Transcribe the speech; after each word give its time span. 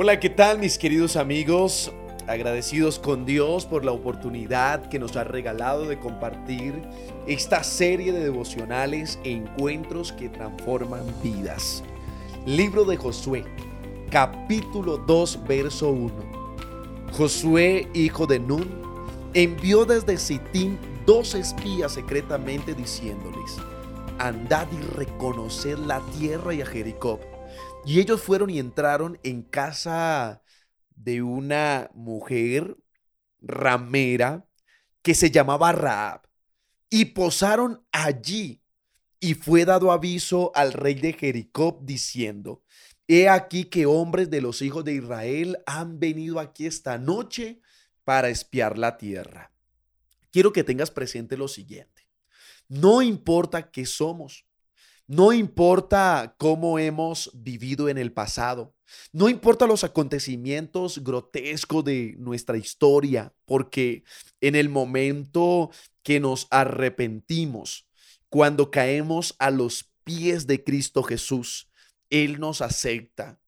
Hola, 0.00 0.20
¿qué 0.20 0.30
tal 0.30 0.60
mis 0.60 0.78
queridos 0.78 1.16
amigos? 1.16 1.90
Agradecidos 2.28 3.00
con 3.00 3.26
Dios 3.26 3.66
por 3.66 3.84
la 3.84 3.90
oportunidad 3.90 4.88
que 4.88 5.00
nos 5.00 5.16
ha 5.16 5.24
regalado 5.24 5.86
de 5.86 5.98
compartir 5.98 6.80
esta 7.26 7.64
serie 7.64 8.12
de 8.12 8.20
devocionales 8.20 9.18
e 9.24 9.32
encuentros 9.32 10.12
que 10.12 10.28
transforman 10.28 11.02
vidas. 11.20 11.82
Libro 12.46 12.84
de 12.84 12.96
Josué, 12.96 13.44
capítulo 14.08 14.98
2, 14.98 15.48
verso 15.48 15.88
1. 15.90 16.12
Josué, 17.10 17.88
hijo 17.92 18.28
de 18.28 18.38
Nun, 18.38 18.68
envió 19.34 19.84
desde 19.84 20.16
Sitín 20.16 20.78
dos 21.06 21.34
espías 21.34 21.90
secretamente 21.90 22.72
diciéndoles, 22.72 23.56
andad 24.20 24.68
y 24.70 24.80
reconocer 24.94 25.76
la 25.76 26.00
tierra 26.16 26.54
y 26.54 26.62
a 26.62 26.66
Jericó. 26.66 27.18
Y 27.84 28.00
ellos 28.00 28.20
fueron 28.20 28.50
y 28.50 28.58
entraron 28.58 29.18
en 29.22 29.42
casa 29.42 30.42
de 30.94 31.22
una 31.22 31.90
mujer 31.94 32.76
ramera 33.40 34.46
que 35.02 35.14
se 35.14 35.30
llamaba 35.30 35.72
Raab 35.72 36.22
y 36.90 37.06
posaron 37.06 37.84
allí. 37.92 38.62
Y 39.20 39.34
fue 39.34 39.64
dado 39.64 39.90
aviso 39.90 40.52
al 40.54 40.72
rey 40.72 40.94
de 40.94 41.12
Jericó 41.12 41.80
diciendo, 41.82 42.62
He 43.08 43.28
aquí 43.28 43.64
que 43.64 43.86
hombres 43.86 44.30
de 44.30 44.42
los 44.42 44.60
hijos 44.62 44.84
de 44.84 44.94
Israel 44.94 45.58
han 45.66 45.98
venido 45.98 46.38
aquí 46.38 46.66
esta 46.66 46.98
noche 46.98 47.60
para 48.04 48.28
espiar 48.28 48.78
la 48.78 48.98
tierra. 48.98 49.50
Quiero 50.30 50.52
que 50.52 50.62
tengas 50.62 50.90
presente 50.90 51.36
lo 51.36 51.48
siguiente. 51.48 52.06
No 52.68 53.00
importa 53.00 53.70
qué 53.70 53.86
somos, 53.86 54.46
no 55.08 55.32
importa 55.32 56.34
cómo 56.36 56.78
hemos 56.78 57.30
vivido 57.32 57.88
en 57.88 57.96
el 57.96 58.12
pasado. 58.12 58.74
No 59.10 59.30
importa 59.30 59.66
los 59.66 59.82
acontecimientos 59.82 61.02
grotescos 61.02 61.82
de 61.82 62.14
nuestra 62.18 62.58
historia, 62.58 63.34
porque 63.46 64.04
en 64.42 64.54
el 64.54 64.68
momento 64.68 65.70
que 66.02 66.20
nos 66.20 66.46
arrepentimos, 66.50 67.88
cuando 68.28 68.70
caemos 68.70 69.34
a 69.38 69.50
los 69.50 69.90
pies 70.04 70.46
de 70.46 70.62
Cristo 70.62 71.02
Jesús, 71.02 71.70
Él 72.10 72.38
nos 72.38 72.60
acepta, 72.60 73.40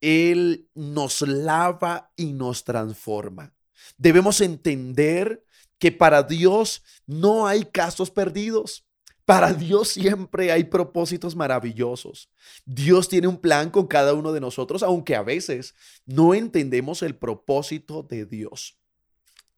Él 0.00 0.68
nos 0.74 1.22
lava 1.22 2.12
y 2.16 2.32
nos 2.32 2.64
transforma. 2.64 3.54
Debemos 3.96 4.40
entender 4.40 5.44
que 5.78 5.92
para 5.92 6.24
Dios 6.24 6.82
no 7.06 7.46
hay 7.46 7.64
casos 7.64 8.10
perdidos. 8.10 8.83
Para 9.24 9.54
Dios 9.54 9.88
siempre 9.88 10.52
hay 10.52 10.64
propósitos 10.64 11.34
maravillosos. 11.34 12.30
Dios 12.66 13.08
tiene 13.08 13.26
un 13.26 13.38
plan 13.38 13.70
con 13.70 13.86
cada 13.86 14.12
uno 14.12 14.32
de 14.32 14.40
nosotros, 14.40 14.82
aunque 14.82 15.16
a 15.16 15.22
veces 15.22 15.74
no 16.04 16.34
entendemos 16.34 17.02
el 17.02 17.16
propósito 17.16 18.02
de 18.02 18.26
Dios. 18.26 18.78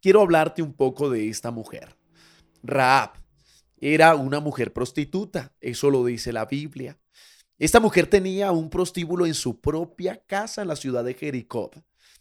Quiero 0.00 0.20
hablarte 0.20 0.62
un 0.62 0.73
poco 0.73 1.11
de 1.11 1.28
esta 1.28 1.50
mujer. 1.50 1.97
Raab 2.62 3.14
era 3.78 4.14
una 4.14 4.39
mujer 4.39 4.73
prostituta, 4.73 5.53
eso 5.61 5.91
lo 5.91 6.05
dice 6.05 6.33
la 6.33 6.47
Biblia. 6.47 6.98
Esta 7.58 7.80
mujer 7.80 8.06
tenía 8.06 8.53
un 8.53 8.70
prostíbulo 8.70 9.27
en 9.27 9.34
su 9.34 9.61
propia 9.61 10.23
casa 10.27 10.62
en 10.62 10.69
la 10.69 10.77
ciudad 10.77 11.03
de 11.03 11.14
Jericó. 11.14 11.70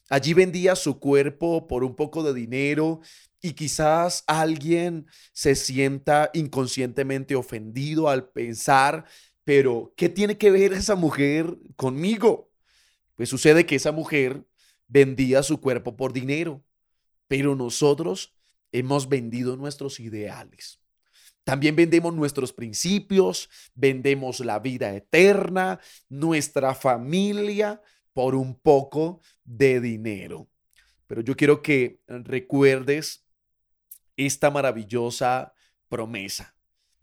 Allí 0.10 0.34
vendía 0.34 0.76
su 0.76 1.00
cuerpo 1.00 1.68
por 1.68 1.84
un 1.84 1.96
poco 1.96 2.24
de 2.24 2.34
dinero 2.34 3.02
y 3.46 3.54
quizás 3.54 4.24
alguien 4.26 5.06
se 5.32 5.54
sienta 5.54 6.32
inconscientemente 6.34 7.36
ofendido 7.36 8.10
al 8.10 8.30
pensar, 8.30 9.06
pero 9.44 9.94
¿qué 9.96 10.10
tiene 10.10 10.40
que 10.40 10.50
ver 10.50 10.74
esa 10.74 10.96
mujer 10.96 11.56
conmigo? 11.76 12.50
Pues 13.14 13.30
sucede 13.30 13.68
que 13.68 13.76
esa 13.76 13.92
mujer 13.92 14.44
vendía 14.88 15.44
su 15.44 15.62
cuerpo 15.62 15.96
por 15.96 16.12
dinero, 16.12 16.64
pero 17.28 17.56
nosotros 17.56 18.34
hemos 18.72 19.08
vendido 19.08 19.56
nuestros 19.56 20.00
ideales. 20.00 20.80
También 21.44 21.76
vendemos 21.76 22.16
nuestros 22.16 22.52
principios, 22.52 23.48
vendemos 23.76 24.40
la 24.40 24.58
vida 24.58 24.96
eterna, 24.96 25.80
nuestra 26.10 26.74
familia, 26.74 27.80
por 28.12 28.34
un 28.34 28.56
poco 28.60 29.22
de 29.44 29.80
dinero. 29.80 30.50
Pero 31.06 31.22
yo 31.22 31.36
quiero 31.36 31.62
que 31.62 32.02
recuerdes 32.08 33.25
esta 34.18 34.52
maravillosa 34.52 35.54
promesa. 35.90 36.56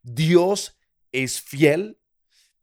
Dios 0.02 0.78
es 1.12 1.40
fiel, 1.40 1.98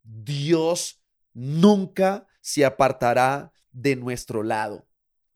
Dios 0.02 1.02
nunca 1.32 2.26
se 2.40 2.64
apartará 2.64 3.52
de 3.72 3.96
nuestro 3.96 4.42
lado. 4.42 4.86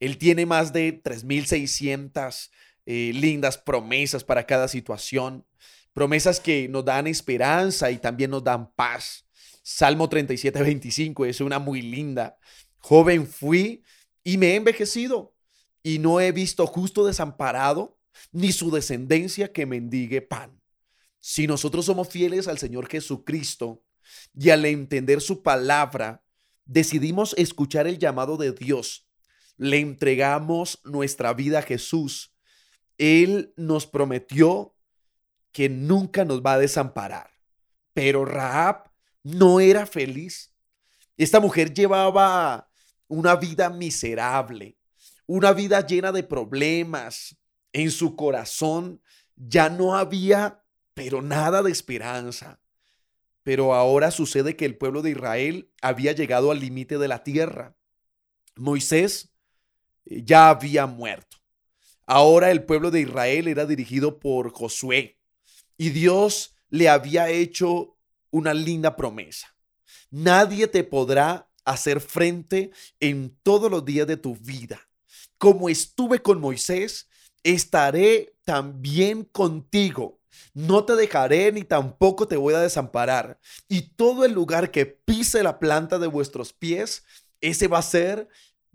Él 0.00 0.18
tiene 0.18 0.46
más 0.46 0.72
de 0.72 1.02
3.600 1.02 2.50
eh, 2.86 3.12
lindas 3.14 3.56
promesas 3.56 4.24
para 4.24 4.44
cada 4.44 4.68
situación, 4.68 5.46
promesas 5.92 6.40
que 6.40 6.68
nos 6.68 6.84
dan 6.84 7.06
esperanza 7.06 7.90
y 7.90 7.98
también 7.98 8.30
nos 8.30 8.44
dan 8.44 8.70
paz. 8.74 9.24
Salmo 9.62 10.08
37, 10.08 10.62
25 10.62 11.24
es 11.24 11.40
una 11.40 11.58
muy 11.58 11.80
linda. 11.80 12.36
Joven 12.78 13.26
fui 13.26 13.82
y 14.22 14.36
me 14.36 14.48
he 14.48 14.56
envejecido 14.56 15.34
y 15.82 15.98
no 15.98 16.20
he 16.20 16.32
visto 16.32 16.66
justo 16.66 17.06
desamparado 17.06 17.98
ni 18.32 18.52
su 18.52 18.70
descendencia 18.70 19.52
que 19.52 19.66
mendigue 19.66 20.22
pan. 20.22 20.60
Si 21.20 21.46
nosotros 21.46 21.86
somos 21.86 22.08
fieles 22.08 22.48
al 22.48 22.58
Señor 22.58 22.88
Jesucristo 22.88 23.82
y 24.34 24.50
al 24.50 24.64
entender 24.64 25.20
su 25.20 25.42
palabra, 25.42 26.24
decidimos 26.64 27.34
escuchar 27.38 27.86
el 27.86 27.98
llamado 27.98 28.36
de 28.36 28.52
Dios, 28.52 29.08
le 29.56 29.78
entregamos 29.78 30.80
nuestra 30.84 31.32
vida 31.32 31.60
a 31.60 31.62
Jesús, 31.62 32.34
Él 32.98 33.52
nos 33.56 33.86
prometió 33.86 34.74
que 35.52 35.68
nunca 35.68 36.24
nos 36.24 36.42
va 36.42 36.54
a 36.54 36.58
desamparar. 36.58 37.30
Pero 37.92 38.24
Raab 38.24 38.90
no 39.22 39.60
era 39.60 39.86
feliz. 39.86 40.52
Esta 41.16 41.38
mujer 41.38 41.72
llevaba 41.72 42.68
una 43.06 43.36
vida 43.36 43.70
miserable, 43.70 44.76
una 45.26 45.52
vida 45.52 45.86
llena 45.86 46.10
de 46.10 46.24
problemas. 46.24 47.36
En 47.74 47.90
su 47.90 48.14
corazón 48.16 49.02
ya 49.36 49.68
no 49.68 49.96
había, 49.96 50.64
pero 50.94 51.20
nada 51.20 51.62
de 51.62 51.72
esperanza. 51.72 52.60
Pero 53.42 53.74
ahora 53.74 54.10
sucede 54.10 54.56
que 54.56 54.64
el 54.64 54.78
pueblo 54.78 55.02
de 55.02 55.10
Israel 55.10 55.70
había 55.82 56.12
llegado 56.12 56.50
al 56.52 56.60
límite 56.60 56.98
de 56.98 57.08
la 57.08 57.24
tierra. 57.24 57.76
Moisés 58.54 59.34
eh, 60.06 60.22
ya 60.24 60.48
había 60.48 60.86
muerto. 60.86 61.36
Ahora 62.06 62.52
el 62.52 62.64
pueblo 62.64 62.90
de 62.92 63.00
Israel 63.00 63.48
era 63.48 63.66
dirigido 63.66 64.20
por 64.20 64.52
Josué 64.52 65.18
y 65.76 65.90
Dios 65.90 66.54
le 66.68 66.88
había 66.88 67.28
hecho 67.28 67.98
una 68.30 68.54
linda 68.54 68.96
promesa. 68.96 69.56
Nadie 70.10 70.68
te 70.68 70.84
podrá 70.84 71.50
hacer 71.64 72.00
frente 72.00 72.70
en 73.00 73.36
todos 73.42 73.68
los 73.68 73.84
días 73.84 74.06
de 74.06 74.16
tu 74.16 74.36
vida. 74.36 74.80
Como 75.38 75.68
estuve 75.68 76.20
con 76.20 76.40
Moisés, 76.40 77.08
estaré 77.44 78.34
también 78.44 79.24
contigo. 79.24 80.20
No 80.52 80.84
te 80.84 80.96
dejaré 80.96 81.52
ni 81.52 81.62
tampoco 81.62 82.26
te 82.26 82.36
voy 82.36 82.54
a 82.54 82.60
desamparar. 82.60 83.38
Y 83.68 83.94
todo 83.94 84.24
el 84.24 84.32
lugar 84.32 84.70
que 84.70 84.86
pise 84.86 85.42
la 85.42 85.60
planta 85.60 85.98
de 85.98 86.08
vuestros 86.08 86.52
pies, 86.52 87.04
ese 87.40 87.68
va 87.68 87.78
a 87.78 87.82
ser 87.82 88.28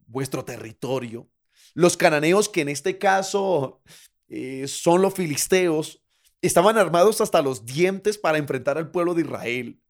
vuestro 0.05 0.45
territorio. 0.45 1.27
Los 1.73 1.97
cananeos, 1.97 2.49
que 2.49 2.61
en 2.61 2.69
este 2.69 2.97
caso 2.97 3.81
eh, 4.27 4.67
son 4.67 5.01
los 5.01 5.13
filisteos, 5.13 6.01
estaban 6.41 6.77
armados 6.77 7.21
hasta 7.21 7.41
los 7.41 7.65
dientes 7.65 8.17
para 8.17 8.37
enfrentar 8.37 8.77
al 8.77 8.91
pueblo 8.91 9.13
de 9.13 9.21
Israel. 9.21 9.81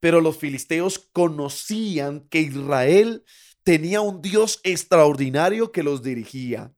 Pero 0.00 0.20
los 0.20 0.36
filisteos 0.36 0.98
conocían 0.98 2.20
que 2.28 2.40
Israel 2.40 3.24
tenía 3.62 4.00
un 4.00 4.22
Dios 4.22 4.60
extraordinario 4.62 5.72
que 5.72 5.82
los 5.82 6.02
dirigía. 6.02 6.75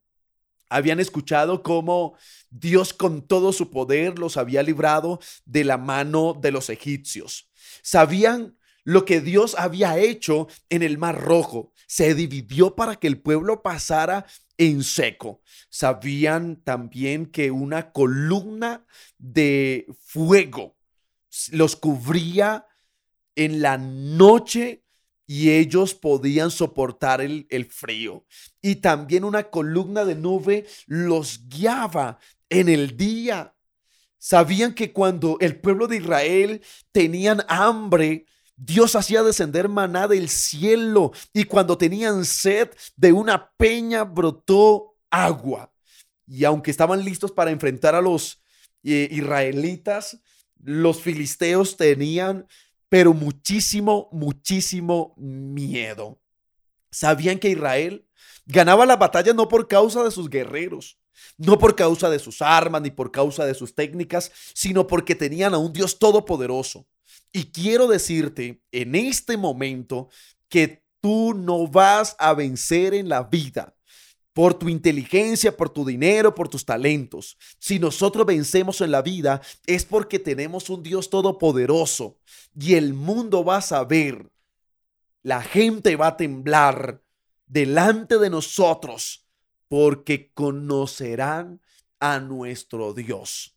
Habían 0.68 1.00
escuchado 1.00 1.62
cómo 1.62 2.16
Dios 2.50 2.92
con 2.92 3.26
todo 3.26 3.52
su 3.52 3.70
poder 3.70 4.18
los 4.18 4.36
había 4.36 4.62
librado 4.62 5.20
de 5.44 5.64
la 5.64 5.78
mano 5.78 6.34
de 6.38 6.50
los 6.52 6.70
egipcios. 6.70 7.50
Sabían 7.82 8.56
lo 8.84 9.04
que 9.04 9.20
Dios 9.20 9.54
había 9.58 9.98
hecho 9.98 10.48
en 10.70 10.82
el 10.82 10.96
Mar 10.98 11.20
Rojo. 11.20 11.72
Se 11.86 12.14
dividió 12.14 12.74
para 12.74 12.96
que 12.96 13.06
el 13.06 13.20
pueblo 13.20 13.62
pasara 13.62 14.26
en 14.56 14.82
seco. 14.82 15.42
Sabían 15.68 16.56
también 16.62 17.26
que 17.26 17.50
una 17.50 17.92
columna 17.92 18.86
de 19.18 19.86
fuego 20.00 20.76
los 21.52 21.76
cubría 21.76 22.66
en 23.36 23.62
la 23.62 23.78
noche 23.78 24.84
y 25.28 25.50
ellos 25.50 25.94
podían 25.94 26.50
soportar 26.50 27.20
el, 27.20 27.46
el, 27.50 27.66
frío. 27.66 28.24
Y 28.62 28.76
también 28.76 29.22
una 29.22 29.44
columna 29.44 30.04
de 30.04 30.14
nube 30.14 30.66
los 30.86 31.46
guiaba 31.48 32.18
en 32.48 32.68
el 32.68 32.96
día. 32.96 33.54
Sabían 34.16 34.74
que 34.74 34.92
cuando 34.92 35.36
el 35.40 35.60
pueblo 35.60 35.86
de 35.86 35.98
Israel 35.98 36.62
tenían 36.90 37.44
hambre, 37.46 38.24
Dios 38.56 38.96
hacía 38.96 39.22
descender 39.22 39.68
maná 39.68 40.08
del 40.08 40.28
cielo 40.28 41.12
y 41.32 41.44
cuando 41.44 41.78
tenían 41.78 42.24
sed 42.24 42.70
de 42.96 43.12
una 43.12 43.52
peña 43.52 44.02
brotó 44.02 44.96
agua. 45.10 45.72
Y 46.26 46.44
aunque 46.44 46.70
estaban 46.70 47.04
listos 47.04 47.30
para 47.30 47.52
enfrentar 47.52 47.94
a 47.94 48.00
los 48.00 48.42
eh, 48.82 49.08
israelitas, 49.12 50.20
los 50.60 51.00
filisteos 51.00 51.76
tenían, 51.76 52.48
pero 52.88 53.12
muchísimo, 53.12 54.08
muchísimo 54.12 55.14
miedo. 55.16 56.20
Sabían 56.90 57.38
que 57.38 57.50
Israel 57.50 58.08
ganaba 58.46 58.86
la 58.86 58.96
batalla 58.96 59.32
no 59.34 59.48
por 59.48 59.68
causa 59.68 60.02
de 60.02 60.10
sus 60.10 60.30
guerreros, 60.30 60.98
no 61.36 61.58
por 61.58 61.76
causa 61.76 62.08
de 62.08 62.18
sus 62.18 62.40
armas 62.40 62.82
ni 62.82 62.90
por 62.90 63.10
causa 63.10 63.44
de 63.44 63.54
sus 63.54 63.74
técnicas, 63.74 64.32
sino 64.54 64.86
porque 64.86 65.14
tenían 65.14 65.54
a 65.54 65.58
un 65.58 65.72
Dios 65.72 65.98
todopoderoso. 65.98 66.86
Y 67.32 67.50
quiero 67.50 67.86
decirte 67.86 68.62
en 68.72 68.94
este 68.94 69.36
momento 69.36 70.08
que 70.48 70.82
tú 71.00 71.34
no 71.34 71.68
vas 71.68 72.16
a 72.18 72.34
vencer 72.34 72.94
en 72.94 73.08
la 73.08 73.22
vida 73.24 73.77
por 74.38 74.54
tu 74.54 74.68
inteligencia, 74.68 75.56
por 75.56 75.68
tu 75.68 75.84
dinero, 75.84 76.32
por 76.32 76.48
tus 76.48 76.64
talentos. 76.64 77.36
Si 77.58 77.80
nosotros 77.80 78.24
vencemos 78.24 78.80
en 78.80 78.92
la 78.92 79.02
vida 79.02 79.42
es 79.66 79.84
porque 79.84 80.20
tenemos 80.20 80.70
un 80.70 80.84
Dios 80.84 81.10
todopoderoso 81.10 82.20
y 82.56 82.74
el 82.74 82.94
mundo 82.94 83.42
va 83.44 83.56
a 83.56 83.62
saber, 83.62 84.30
la 85.24 85.42
gente 85.42 85.96
va 85.96 86.06
a 86.06 86.16
temblar 86.16 87.02
delante 87.48 88.16
de 88.18 88.30
nosotros 88.30 89.26
porque 89.66 90.30
conocerán 90.32 91.60
a 91.98 92.20
nuestro 92.20 92.94
Dios. 92.94 93.56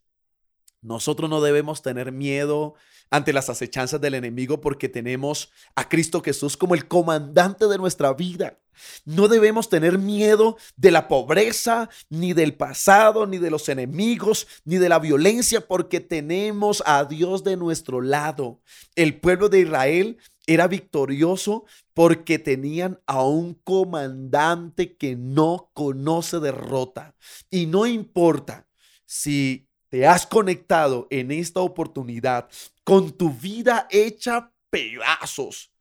Nosotros 0.81 1.29
no 1.29 1.41
debemos 1.41 1.83
tener 1.83 2.11
miedo 2.11 2.73
ante 3.11 3.33
las 3.33 3.51
acechanzas 3.51 4.01
del 4.01 4.15
enemigo 4.15 4.61
porque 4.61 4.89
tenemos 4.89 5.51
a 5.75 5.87
Cristo 5.87 6.23
Jesús 6.23 6.57
como 6.57 6.73
el 6.73 6.87
comandante 6.87 7.67
de 7.67 7.77
nuestra 7.77 8.11
vida. 8.15 8.57
No 9.05 9.27
debemos 9.27 9.69
tener 9.69 9.97
miedo 9.97 10.57
de 10.75 10.91
la 10.91 11.07
pobreza, 11.07 11.89
ni 12.09 12.33
del 12.33 12.53
pasado, 12.55 13.27
ni 13.27 13.37
de 13.37 13.51
los 13.51 13.69
enemigos, 13.69 14.47
ni 14.65 14.77
de 14.77 14.89
la 14.89 14.99
violencia, 14.99 15.67
porque 15.67 15.99
tenemos 15.99 16.83
a 16.85 17.05
Dios 17.05 17.43
de 17.43 17.57
nuestro 17.57 18.01
lado. 18.01 18.61
El 18.95 19.19
pueblo 19.19 19.49
de 19.49 19.61
Israel 19.61 20.17
era 20.47 20.67
victorioso 20.67 21.65
porque 21.93 22.39
tenían 22.39 22.99
a 23.05 23.23
un 23.23 23.53
comandante 23.53 24.95
que 24.97 25.15
no 25.15 25.71
conoce 25.73 26.39
derrota. 26.39 27.15
Y 27.49 27.67
no 27.67 27.85
importa 27.85 28.67
si 29.05 29.67
te 29.89 30.07
has 30.07 30.25
conectado 30.25 31.07
en 31.09 31.31
esta 31.31 31.59
oportunidad 31.59 32.49
con 32.83 33.11
tu 33.11 33.29
vida 33.31 33.87
hecha 33.91 34.51
pedazos. 34.69 35.71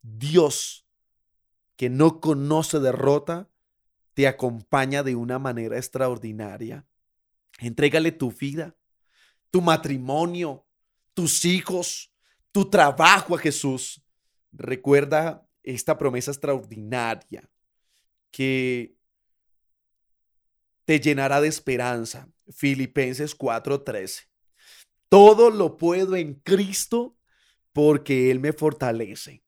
Dios, 0.00 0.81
que 1.82 1.90
no 1.90 2.20
conoce 2.20 2.78
derrota, 2.78 3.50
te 4.14 4.28
acompaña 4.28 5.02
de 5.02 5.16
una 5.16 5.40
manera 5.40 5.76
extraordinaria. 5.76 6.86
Entrégale 7.58 8.12
tu 8.12 8.30
vida, 8.30 8.76
tu 9.50 9.60
matrimonio, 9.60 10.64
tus 11.12 11.44
hijos, 11.44 12.14
tu 12.52 12.70
trabajo 12.70 13.34
a 13.34 13.38
Jesús. 13.40 14.00
Recuerda 14.52 15.44
esta 15.64 15.98
promesa 15.98 16.30
extraordinaria 16.30 17.50
que 18.30 18.96
te 20.84 21.00
llenará 21.00 21.40
de 21.40 21.48
esperanza. 21.48 22.28
Filipenses 22.48 23.34
4:13. 23.34 24.28
Todo 25.08 25.50
lo 25.50 25.78
puedo 25.78 26.14
en 26.14 26.34
Cristo 26.34 27.18
porque 27.72 28.30
Él 28.30 28.38
me 28.38 28.52
fortalece. 28.52 29.42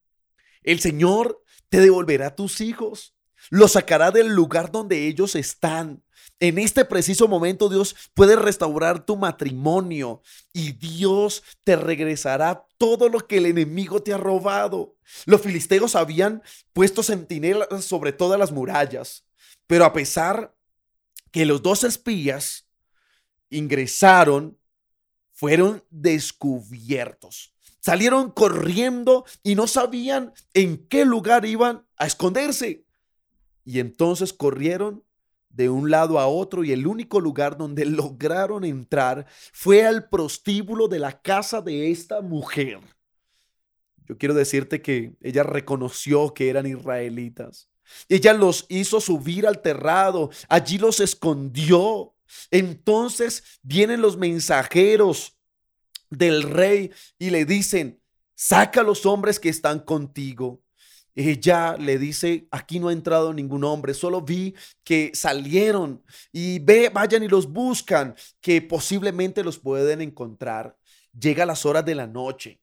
El 0.65 0.79
Señor 0.79 1.43
te 1.69 1.79
devolverá 1.79 2.35
tus 2.35 2.59
hijos, 2.59 3.15
los 3.51 3.73
sacará 3.73 4.09
del 4.11 4.29
lugar 4.29 4.71
donde 4.71 5.07
ellos 5.07 5.35
están. 5.35 6.03
En 6.39 6.57
este 6.57 6.83
preciso 6.83 7.27
momento 7.27 7.69
Dios 7.69 7.95
puede 8.13 8.35
restaurar 8.35 9.05
tu 9.05 9.15
matrimonio 9.15 10.21
y 10.51 10.73
Dios 10.73 11.43
te 11.63 11.75
regresará 11.75 12.65
todo 12.77 13.09
lo 13.09 13.27
que 13.27 13.37
el 13.37 13.45
enemigo 13.45 14.01
te 14.01 14.11
ha 14.11 14.17
robado. 14.17 14.97
Los 15.25 15.41
filisteos 15.41 15.95
habían 15.95 16.41
puesto 16.73 17.03
centinelas 17.03 17.85
sobre 17.85 18.11
todas 18.11 18.39
las 18.39 18.51
murallas, 18.51 19.25
pero 19.67 19.85
a 19.85 19.93
pesar 19.93 20.55
que 21.31 21.45
los 21.45 21.61
dos 21.61 21.83
espías 21.83 22.67
ingresaron, 23.49 24.57
fueron 25.31 25.83
descubiertos. 25.91 27.54
Salieron 27.85 28.31
corriendo 28.31 29.25
y 29.43 29.53
no 29.53 29.67
sabían 29.67 30.33
en 30.55 30.87
qué 30.87 31.05
lugar 31.05 31.45
iban 31.45 31.85
a 31.97 32.07
esconderse. 32.07 32.83
Y 33.63 33.79
entonces 33.79 34.33
corrieron 34.33 35.03
de 35.49 35.69
un 35.69 35.91
lado 35.91 36.17
a 36.17 36.25
otro 36.25 36.63
y 36.63 36.71
el 36.71 36.87
único 36.87 37.19
lugar 37.19 37.57
donde 37.57 37.85
lograron 37.85 38.63
entrar 38.63 39.27
fue 39.53 39.85
al 39.85 40.09
prostíbulo 40.09 40.87
de 40.87 40.97
la 40.97 41.21
casa 41.21 41.61
de 41.61 41.91
esta 41.91 42.21
mujer. 42.21 42.79
Yo 44.07 44.17
quiero 44.17 44.33
decirte 44.33 44.81
que 44.81 45.13
ella 45.21 45.43
reconoció 45.43 46.33
que 46.33 46.49
eran 46.49 46.65
israelitas. 46.65 47.69
Ella 48.09 48.33
los 48.33 48.65
hizo 48.67 48.99
subir 48.99 49.45
al 49.45 49.61
terrado, 49.61 50.31
allí 50.49 50.79
los 50.79 50.99
escondió. 51.01 52.15
Entonces 52.49 53.43
vienen 53.61 54.01
los 54.01 54.17
mensajeros 54.17 55.34
del 56.17 56.43
rey 56.43 56.91
y 57.17 57.29
le 57.29 57.45
dicen, 57.45 58.01
saca 58.35 58.81
a 58.81 58.83
los 58.83 59.05
hombres 59.05 59.39
que 59.39 59.49
están 59.49 59.79
contigo. 59.79 60.61
Ella 61.15 61.77
le 61.77 61.97
dice, 61.97 62.47
aquí 62.51 62.79
no 62.79 62.89
ha 62.89 62.93
entrado 62.93 63.33
ningún 63.33 63.63
hombre, 63.63 63.93
solo 63.93 64.21
vi 64.21 64.53
que 64.83 65.11
salieron 65.13 66.03
y 66.33 66.59
ve, 66.59 66.89
vayan 66.89 67.23
y 67.23 67.29
los 67.29 67.47
buscan, 67.49 68.15
que 68.41 68.61
posiblemente 68.61 69.43
los 69.43 69.57
pueden 69.57 70.01
encontrar. 70.01 70.77
Llega 71.17 71.45
las 71.45 71.65
horas 71.65 71.85
de 71.85 71.95
la 71.95 72.05
noche. 72.05 72.59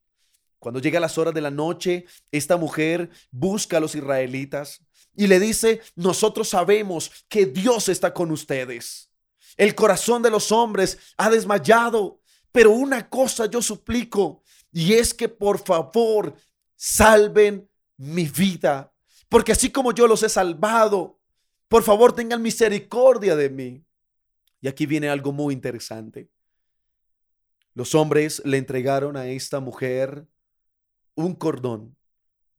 Cuando 0.58 0.81
llega 0.81 1.00
las 1.00 1.16
horas 1.19 1.34
de 1.34 1.40
la 1.40 1.50
noche, 1.50 2.04
esta 2.31 2.56
mujer 2.56 3.10
busca 3.31 3.78
a 3.78 3.81
los 3.81 3.94
israelitas 3.94 4.82
y 5.16 5.26
le 5.26 5.40
dice, 5.40 5.81
nosotros 5.96 6.50
sabemos 6.50 7.10
que 7.28 7.46
Dios 7.46 7.88
está 7.88 8.12
con 8.14 8.31
ustedes. 8.31 9.10
El 9.56 9.75
corazón 9.75 10.22
de 10.22 10.31
los 10.31 10.52
hombres 10.52 10.99
ha 11.16 11.31
desmayado, 11.31 12.20
pero 12.52 12.70
una 12.70 13.08
cosa 13.08 13.46
yo 13.46 13.62
suplico, 13.62 14.43
y 14.70 14.93
es 14.93 15.12
que 15.14 15.28
por 15.28 15.58
favor 15.58 16.34
salven 16.76 17.68
mi 17.97 18.26
vida, 18.26 18.92
porque 19.28 19.52
así 19.52 19.71
como 19.71 19.92
yo 19.92 20.06
los 20.06 20.23
he 20.23 20.28
salvado, 20.28 21.18
por 21.68 21.82
favor 21.82 22.12
tengan 22.12 22.42
misericordia 22.42 23.35
de 23.35 23.49
mí. 23.49 23.85
Y 24.61 24.68
aquí 24.68 24.87
viene 24.87 25.09
algo 25.09 25.32
muy 25.32 25.54
interesante. 25.54 26.30
Los 27.75 27.94
hombres 27.94 28.42
le 28.44 28.59
entregaron 28.59 29.16
a 29.16 29.26
esta 29.26 29.59
mujer 29.59 30.28
un 31.14 31.35
cordón 31.35 31.97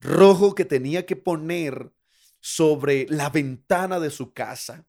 rojo 0.00 0.54
que 0.54 0.64
tenía 0.64 1.06
que 1.06 1.16
poner 1.16 1.92
sobre 2.40 3.06
la 3.08 3.30
ventana 3.30 4.00
de 4.00 4.10
su 4.10 4.32
casa. 4.32 4.84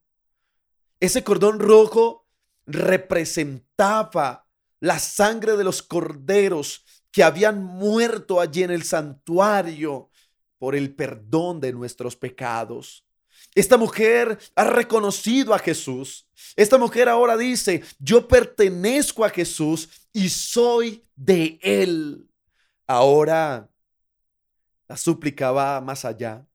Ese 0.99 1.23
cordón 1.23 1.59
rojo 1.59 2.27
representaba 2.65 4.44
la 4.79 4.99
sangre 4.99 5.57
de 5.57 5.63
los 5.63 5.81
corderos 5.81 6.83
que 7.11 7.23
habían 7.23 7.63
muerto 7.63 8.39
allí 8.41 8.63
en 8.63 8.71
el 8.71 8.83
santuario 8.83 10.09
por 10.57 10.75
el 10.75 10.93
perdón 10.93 11.59
de 11.59 11.71
nuestros 11.71 12.15
pecados. 12.15 13.05
Esta 13.53 13.77
mujer 13.77 14.37
ha 14.55 14.65
reconocido 14.65 15.53
a 15.53 15.59
Jesús. 15.59 16.27
Esta 16.55 16.77
mujer 16.77 17.07
ahora 17.07 17.37
dice, 17.37 17.83
yo 17.99 18.27
pertenezco 18.27 19.23
a 19.23 19.29
Jesús 19.29 19.89
y 20.11 20.27
soy 20.29 21.05
de 21.15 21.57
Él. 21.61 22.27
Ahora 22.85 23.69
la 24.87 24.97
súplica 24.97 25.51
va 25.51 25.79
más 25.81 26.05
allá. 26.05 26.45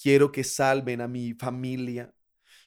Quiero 0.00 0.30
que 0.30 0.44
salven 0.44 1.00
a 1.00 1.08
mi 1.08 1.34
familia. 1.34 2.12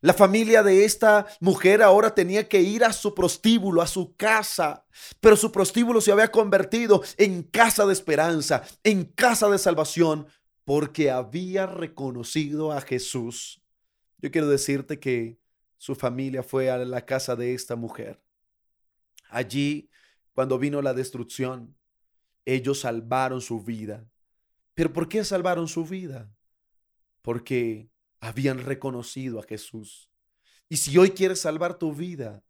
La 0.03 0.13
familia 0.13 0.61
de 0.61 0.83
esta 0.83 1.25
mujer 1.39 1.81
ahora 1.81 2.13
tenía 2.13 2.49
que 2.49 2.59
ir 2.61 2.83
a 2.83 2.91
su 2.91 3.15
prostíbulo, 3.15 3.81
a 3.81 3.87
su 3.87 4.15
casa, 4.17 4.85
pero 5.21 5.37
su 5.37 5.49
prostíbulo 5.49 6.01
se 6.01 6.11
había 6.11 6.29
convertido 6.29 7.01
en 7.17 7.41
casa 7.41 7.85
de 7.85 7.93
esperanza, 7.93 8.63
en 8.83 9.05
casa 9.05 9.49
de 9.49 9.57
salvación, 9.57 10.27
porque 10.65 11.09
había 11.09 11.65
reconocido 11.65 12.73
a 12.73 12.81
Jesús. 12.81 13.63
Yo 14.17 14.29
quiero 14.29 14.49
decirte 14.49 14.99
que 14.99 15.39
su 15.77 15.95
familia 15.95 16.43
fue 16.43 16.69
a 16.69 16.77
la 16.77 17.05
casa 17.05 17.35
de 17.37 17.53
esta 17.53 17.77
mujer. 17.77 18.21
Allí, 19.29 19.89
cuando 20.33 20.59
vino 20.59 20.81
la 20.81 20.93
destrucción, 20.93 21.77
ellos 22.45 22.81
salvaron 22.81 23.39
su 23.39 23.61
vida. 23.61 24.05
¿Pero 24.73 24.91
por 24.91 25.07
qué 25.07 25.23
salvaron 25.23 25.67
su 25.67 25.85
vida? 25.85 26.29
porque 27.23 27.89
habían 28.23 28.59
reconocido 28.59 29.39
a 29.39 29.43
Jesús. 29.43 30.09
Y 30.69 30.77
si 30.77 30.97
hoy 30.97 31.11
quieres 31.11 31.41
salvar 31.41 31.77
tu 31.77 31.93
vida, 31.93 32.41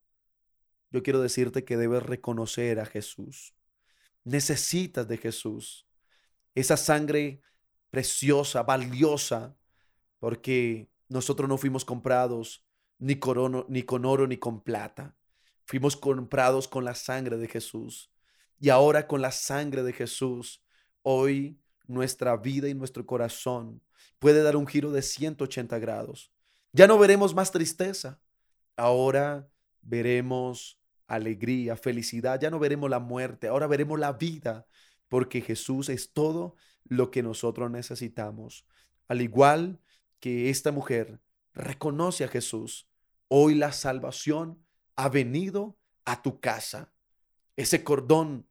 yo 0.92 1.02
quiero 1.02 1.20
decirte 1.20 1.66
que 1.66 1.78
debes 1.78 2.04
reconocer 2.04 2.80
a 2.80 2.86
Jesús. 2.86 3.56
Necesitas 4.24 5.08
de 5.08 5.18
Jesús. 5.18 5.88
esa 6.56 6.78
sangre 6.78 7.42
preciosa, 7.90 8.62
valiosa, 8.62 9.58
porque 10.20 10.92
nosotros 11.10 11.50
no 11.50 11.58
fuimos 11.58 11.84
comprados 11.84 12.64
ni, 13.00 13.20
ni 13.68 13.84
con 13.84 14.06
oro 14.06 14.28
ni 14.28 14.38
con 14.38 14.62
plata. 14.62 15.18
Fuimos 15.66 15.98
comprados 15.98 16.68
con 16.68 16.86
la 16.86 16.94
sangre 16.94 17.38
de 17.38 17.48
Jesús. 17.48 18.12
Y 18.60 18.70
ahora 18.70 19.08
con 19.08 19.24
la 19.24 19.32
sangre 19.32 19.82
de 19.82 19.94
Jesús, 19.94 20.64
hoy 21.02 21.60
nuestra 21.88 22.38
vida 22.38 22.68
y 22.70 22.74
nuestro 22.74 23.06
corazón 23.06 23.82
puede 24.20 24.42
dar 24.42 24.56
un 24.56 24.68
giro 24.68 24.92
de 24.92 25.02
180 25.02 25.80
grados. 25.80 26.32
Ya 26.72 26.88
no 26.88 26.98
veremos 26.98 27.36
más 27.36 27.52
tristeza. 27.52 28.20
Ahora 28.76 29.48
veremos 29.82 30.80
alegría, 31.08 31.76
felicidad. 31.76 32.40
Ya 32.40 32.50
no 32.50 32.60
veremos 32.60 32.90
la 32.90 33.00
muerte. 33.00 33.48
Ahora 33.48 33.68
veremos 33.68 34.00
la 34.00 34.14
vida. 34.14 34.66
Porque 35.08 35.42
Jesús 35.42 35.90
es 35.90 36.14
todo 36.14 36.56
lo 36.86 37.12
que 37.12 37.22
nosotros 37.22 37.70
necesitamos. 37.70 38.66
Al 39.08 39.22
igual 39.22 39.80
que 40.20 40.50
esta 40.50 40.72
mujer 40.72 41.22
reconoce 41.54 42.24
a 42.24 42.28
Jesús, 42.28 42.90
hoy 43.28 43.56
la 43.56 43.72
salvación 43.72 44.64
ha 44.96 45.10
venido 45.10 45.78
a 46.06 46.22
tu 46.22 46.40
casa. 46.40 46.94
Ese 47.56 47.84
cordón 47.84 48.48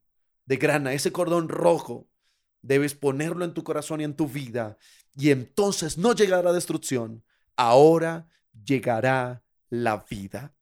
de 0.47 0.57
grana, 0.57 0.93
ese 0.93 1.11
cordón 1.13 1.49
rojo, 1.49 2.09
debes 2.63 2.95
ponerlo 2.95 3.45
en 3.45 3.55
tu 3.55 3.65
corazón 3.65 4.01
y 4.01 4.05
en 4.05 4.15
tu 4.15 4.29
vida. 4.29 4.79
Y 5.15 5.31
entonces 5.31 5.99
no 5.99 6.15
llegará 6.15 6.53
destrucción, 6.53 7.25
ahora 7.57 8.29
llegará 8.65 9.43
la 9.69 10.05
vida. 10.09 10.55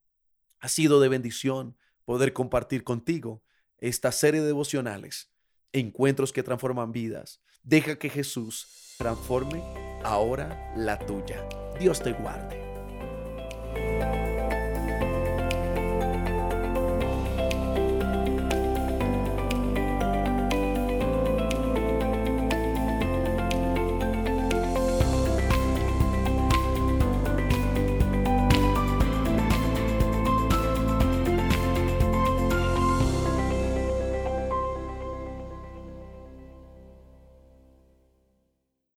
Ha 0.60 0.68
sido 0.68 1.00
de 1.00 1.08
bendición 1.08 1.76
poder 2.04 2.32
compartir 2.32 2.82
contigo 2.82 3.42
esta 3.78 4.12
serie 4.12 4.40
de 4.40 4.48
devocionales, 4.48 5.30
encuentros 5.72 6.32
que 6.32 6.42
transforman 6.42 6.92
vidas. 6.92 7.40
Deja 7.62 7.96
que 7.96 8.10
Jesús 8.10 8.94
transforme 8.98 9.62
ahora 10.02 10.74
la 10.76 10.98
tuya. 10.98 11.46
Dios 11.78 12.02
te 12.02 12.12
guarde. 12.12 12.59